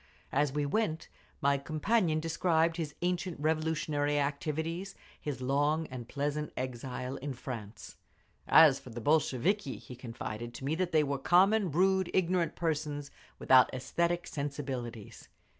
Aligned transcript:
As 0.31 0.51
we 0.51 0.65
went 0.65 1.09
my 1.41 1.59
companion 1.59 2.19
described 2.19 2.77
his 2.77 2.95
ancient 3.03 3.39
revolutionary 3.39 4.17
activities, 4.19 4.95
his 5.21 5.41
long 5.43 5.85
and 5.91 6.07
pleasant 6.09 6.51
exile 6.57 7.17
in 7.17 7.35
France…. 7.35 7.97
As 8.47 8.79
for 8.79 8.89
the 8.89 8.99
Bolsheviki, 8.99 9.77
he 9.77 9.95
confided 9.95 10.55
to 10.55 10.65
me 10.65 10.73
that 10.73 10.91
they 10.91 11.03
were 11.03 11.19
common, 11.19 11.69
rude, 11.69 12.09
ignorant 12.15 12.55
persons, 12.55 13.11
without 13.37 13.71
aesthetic 13.75 14.25
sensibilities. 14.25 15.29